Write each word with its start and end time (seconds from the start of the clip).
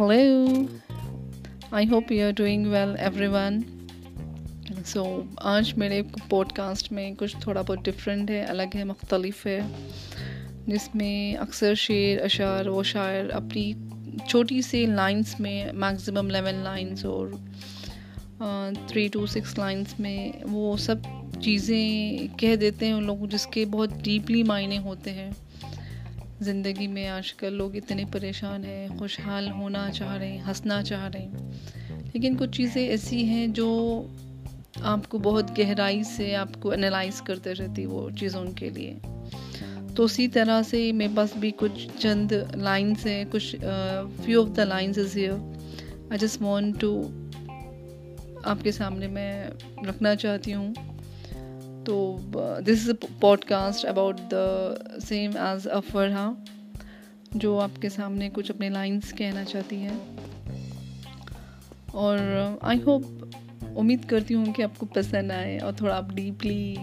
Hello 0.00 0.62
I 1.70 1.88
hope 1.88 2.12
you 2.12 2.26
are 2.26 2.30
doing 2.30 2.66
well 2.66 2.94
everyone 3.26 3.60
so 4.86 5.22
آج 5.36 5.74
میرے 5.74 6.02
pod 6.28 6.52
cost 6.52 6.92
میں 6.92 7.12
کچھ 7.18 7.36
تھوڑا 7.40 7.62
بہت 7.62 7.78
ڈفرینٹ 7.84 8.30
ہے، 8.30 8.44
الگ 8.44 8.62
ہے، 8.74 8.84
مختلف 8.84 9.46
ہے، 9.46 9.60
جس 10.66 10.88
میں 10.94 11.36
اکثر 11.36 11.74
شعر، 11.74 12.24
اشعار 12.24 12.66
و 12.66 12.82
شاعر 12.82 13.30
اپنی 13.30 13.72
چھوٹی 14.28 14.62
سی 14.62 14.86
لائنس 14.86 15.40
میں 15.40 15.72
میکزیمم 15.72 16.30
لیون 16.30 16.54
لائنس 16.54 17.04
اور 17.04 17.28
تھری 18.86 19.08
ٹو 19.08 19.26
سکس 19.26 19.58
لائنس 19.58 20.00
میں 20.00 20.32
وہ 20.42 20.76
سب 20.76 20.96
چیزیں 21.42 22.38
کہہ 22.38 22.56
دیتے 22.56 22.86
ہیں 22.86 22.92
ان 22.92 23.04
لوگوں، 23.04 23.26
جس 23.26 23.46
کے 23.46 23.64
بہت 23.64 23.90
ڈیپلی 24.02 24.42
معنی 24.42 24.78
ہوتے 24.78 25.10
ہیں۔ 25.10 25.30
زندگی 26.40 26.86
میں 26.86 27.08
آج 27.08 27.34
کل 27.34 27.52
لوگ 27.52 27.76
اتنے 27.76 28.04
پریشان 28.12 28.64
ہیں، 28.64 28.88
خوشحال 28.98 29.50
ہونا 29.50 29.90
چاہ 29.94 30.16
رہے 30.16 30.32
ہیں، 30.32 30.40
ہنسنا 30.46 30.82
چاہ 30.82 31.08
رہے 31.08 31.22
ہیں۔ 31.22 31.50
لیکن 32.14 32.36
کچھ 32.36 32.50
چیزیں 32.50 32.88
ایسی 32.88 33.24
ہیں 33.24 33.46
جو 33.46 34.02
آپ 34.82 35.08
کو 35.08 35.18
بہت 35.18 35.58
گہرائی 35.58 36.02
سے 36.02 36.36
آپ 36.36 36.48
کو 36.60 36.72
انالائز 36.72 37.22
کرتے 37.22 37.54
رہتی 37.54 37.86
وہ 37.86 38.10
چیزوں 38.10 38.44
کے 38.56 38.70
لیے۔ 38.70 38.98
تو 39.96 40.04
اسی 40.04 40.28
طرح 40.28 40.62
سے 40.62 40.92
میرے 40.92 41.12
پاس 41.16 41.36
بھی 41.36 41.50
کچھ 41.56 41.88
چند 41.98 42.32
لائنس 42.54 43.06
ہیں، 43.06 43.24
کچھ 43.30 43.56
few 44.24 44.42
of 44.42 44.56
the 44.56 44.64
lines 44.64 44.98
is 44.98 45.16
here 45.16 45.32
I 46.10 46.18
just 46.18 46.42
want 46.42 46.80
to 46.80 47.08
آپ 48.44 48.56
کے 48.62 48.72
سامنے 48.72 49.06
میں 49.06 49.50
رکھنا 49.88 50.16
چاہتی 50.16 50.54
ہوں۔ 50.54 50.74
تو 51.84 52.18
this 52.66 52.78
is 52.82 52.88
a 52.88 53.06
podcast 53.44 53.86
about 53.86 54.20
the 54.30 54.74
same 55.00 55.30
as 55.34 55.68
افرحا 55.68 56.32
جو 57.32 57.60
آپ 57.60 57.82
کے 57.82 57.88
سامنے 57.88 58.30
کچھ 58.32 58.50
اپنے 58.50 58.68
لائنس 58.68 59.12
کہنا 59.12 59.44
چاہتی 59.44 59.84
ہے 59.84 60.16
اور 61.86 62.18
uh, 62.18 62.56
آئی 62.60 62.78
ہوپ 62.86 63.02
امید 63.76 64.04
کرتی 64.04 64.34
ہوں 64.34 64.52
کہ 64.52 64.62
آپ 64.62 64.78
کو 64.78 64.86
پسند 64.86 65.30
آئے 65.30 65.58
اور 65.58 65.72
تھوڑا 65.72 65.96
آپ 65.96 66.10
ڈیپلی 66.14 66.76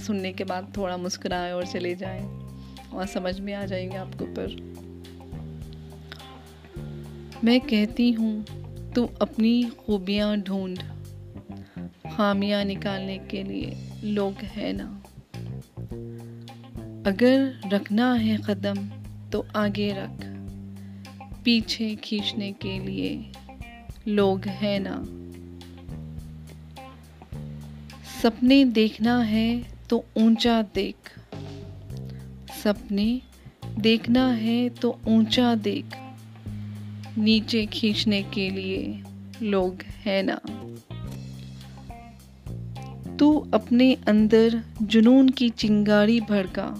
سننے 0.00 0.32
کے 0.32 0.44
بعد 0.44 0.62
تھوڑا 0.72 0.96
مسکرائیں 0.96 1.52
اور 1.52 1.62
چلے 1.72 1.94
جائیں. 1.94 2.40
اور 2.88 3.06
سمجھ 3.12 3.40
میں 3.40 3.54
آ 3.54 3.64
جائیں 3.64 3.90
گے 3.92 3.96
آپ 3.96 4.18
کے 4.18 4.24
اوپر. 4.24 4.46
میں 7.42 7.58
کہتی 7.58 8.16
ہوں، 8.16 8.42
تو 8.94 9.06
اپنی 9.18 9.62
خوبیاں 9.76 10.36
ڈھونڈ. 10.36 10.78
خامیاں 12.18 12.64
نکالنے 12.64 13.18
کے 13.28 13.42
لیے 13.42 13.74
لوگ 14.02 14.32
ہے 14.56 14.72
نا۔ 14.72 14.98
اگر 17.04 17.50
رکھنا 17.72 18.24
ہے 18.24 18.36
قدم، 18.36 19.02
تو 19.30 19.42
آگے 19.54 19.92
رکھ۔ 19.92 20.26
پیچھے 21.42 21.94
کھینچنے 22.00 22.52
کے 22.58 22.78
لیے 22.78 23.22
لوگ 24.06 24.38
ہے 24.62 24.78
نا۔ 24.78 25.02
سپنے 28.22 28.64
دیکھنا 28.64 29.30
ہے 29.30 29.60
تو 29.88 30.02
اونچا 30.12 30.60
دیکھ۔ 30.74 31.18
سپنے 32.62 33.18
دیکھنا 33.84 34.40
ہے 34.40 34.68
تو 34.80 34.96
اونچا 35.04 35.54
دیکھ۔ 35.64 35.96
نیچے 37.18 37.66
کھینچنے 37.70 38.22
کے 38.30 38.50
لیے 38.50 38.94
لوگ 39.40 39.72
ہے 40.06 40.22
نا۔ 40.22 40.36
تو 43.18 43.44
اپنے 43.52 43.94
اندر 44.06 44.48
جنون 44.80 45.30
کی 45.30 45.48
چنگاری 45.48 46.20
بھڑکا۔ 46.20 46.74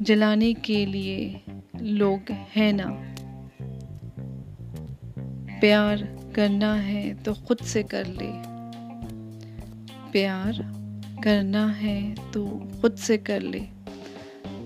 جلانے 0.00 0.52
کے 0.52 0.86
لیے 0.86 1.38
لوگ 1.80 2.30
ہے 2.56 2.72
نا۔ 2.72 2.84
پیار 5.60 5.96
کرنا 6.32 6.86
ہے 6.86 7.12
تو 7.24 7.34
خود 7.34 7.60
سے 7.60 7.82
کر 7.82 8.04
لے۔ 8.04 8.32
پیار 10.10 10.52
کرنا 11.22 11.82
ہے 11.82 12.14
تو 12.32 12.58
خود 12.80 12.98
سے 12.98 13.18
کر 13.18 13.40
لے۔ 13.40 13.60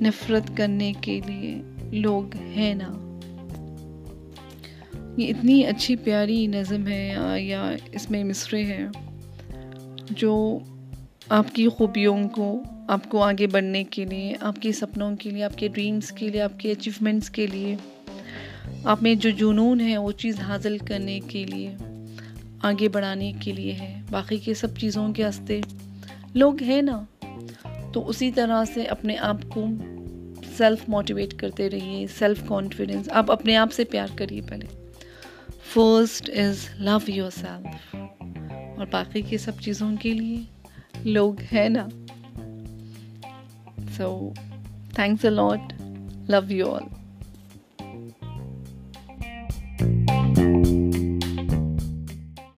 نفرت 0.03 0.57
کرنے 0.57 0.93
کے 1.01 1.21
لیے 1.27 1.63
لوگ 1.93 2.37
ہے 2.37 2.75
نا۔ 2.75 3.19
یہ 5.17 5.29
اتنی 5.29 5.65
اچھی 5.65 5.97
پیاری 5.97 6.47
نظم 6.47 6.87
ہے 6.87 7.15
یا 7.39 7.73
اس 7.93 8.11
میں 8.11 8.25
مصرے 8.25 8.65
ہے۔ 8.65 8.87
جو 10.11 10.59
آپ 11.29 11.55
کی 11.55 11.69
خوبیوں 11.69 12.29
کو، 12.29 12.63
آپ 12.89 13.09
کو 13.09 13.23
آگے 13.23 13.47
بڑھنے 13.47 13.85
کے 13.85 14.05
لیے، 14.05 14.35
آپ 14.41 14.57
کے 14.57 14.73
سپنوں 14.73 15.17
کے 15.17 15.31
لیے، 15.31 15.45
آپ 15.45 15.59
کے 15.59 15.69
ڈریمس 15.69 16.13
کے 16.13 16.29
لیے، 16.29 16.43
آپ 16.43 16.61
کے 16.61 16.73
اچیومنٹس 16.73 17.31
کے 17.31 17.47
لیے، 17.47 17.77
آپ 18.85 19.03
میں 19.03 19.15
جو 19.15 19.31
جنون 19.31 19.81
ہے 19.81 19.99
وہ 19.99 20.13
چیز 20.13 20.41
حاصل 20.41 20.79
کرنے 20.79 21.21
کے 21.21 21.45
لیے، 21.45 21.77
آگے 22.63 22.89
بڑھانے 22.89 23.33
کے 23.41 23.53
لیے 23.53 23.73
ہے۔ 23.73 24.01
باقی 24.11 24.37
کے 24.37 24.55
سب 24.55 24.77
چیزوں 24.77 25.13
کے 25.13 25.29
ہستے 25.29 25.61
لوگ 26.35 26.63
ہیں 26.63 26.83
نا۔ 26.83 27.05
تو 27.93 28.09
اسی 28.09 28.33
طرح 28.33 28.65
سے 28.65 28.83
اپنے 28.83 29.17
آپ 29.17 29.37
کو 29.49 29.67
سیلف 30.57 30.89
موٹیویٹ 30.89 31.35
کرتے 31.35 31.71
رہیے 31.71 32.07
سیلف 32.19 32.43
کانفیڈنس 32.47 33.09
آپ 33.11 33.31
اپنے 33.31 33.57
آپ 33.57 33.73
سے 33.73 33.85
پیار 33.85 34.09
کریے 34.17 34.41
پہلے۔ 34.41 34.91
First 35.73 36.31
is 36.31 36.57
love 36.79 36.99
your 37.07 37.31
self 37.31 37.97
اور 38.77 38.87
باقی 38.91 39.23
کی 39.23 39.39
سب 39.39 39.61
چیزوں 39.61 39.97
کے 40.01 40.13
لیے 40.13 40.43
لوگ 41.05 41.35
ہیں 41.53 41.69
نا۔ 41.69 41.89
So 43.97 44.33
thanks 44.95 45.25
a 45.25 45.31
lot 45.31 45.73
love 46.31 46.53
you 46.53 46.75
all 46.75 47.04